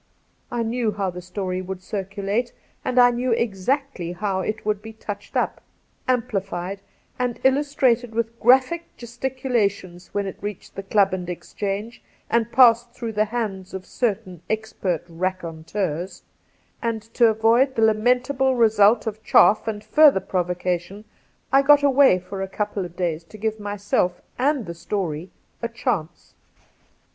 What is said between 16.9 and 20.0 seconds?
to avoid the lamentable result of chaff and